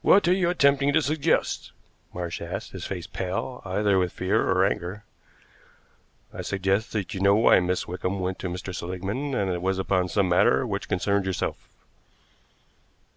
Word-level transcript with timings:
"What 0.00 0.28
are 0.28 0.32
you 0.32 0.48
attempting 0.48 0.92
to 0.92 1.02
suggest?" 1.02 1.72
Marsh 2.14 2.40
asked, 2.40 2.70
his 2.70 2.84
face 2.86 3.08
pale, 3.08 3.62
either 3.64 3.98
with 3.98 4.12
fear 4.12 4.48
or 4.48 4.64
anger. 4.64 5.02
"I 6.32 6.42
suggest 6.42 6.92
that 6.92 7.14
you 7.14 7.20
know 7.20 7.34
why 7.34 7.58
Miss 7.58 7.88
Wickham 7.88 8.20
went 8.20 8.38
to 8.38 8.48
Mr. 8.48 8.72
Seligmann 8.72 9.34
and 9.34 9.50
that 9.50 9.54
it 9.54 9.62
was 9.62 9.80
upon 9.80 10.08
some 10.08 10.28
matter 10.28 10.64
which 10.64 10.88
concerned 10.88 11.24
yourself." 11.26 11.56